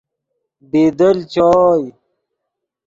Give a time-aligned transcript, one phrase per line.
[0.69, 1.83] بی دل چوئے۔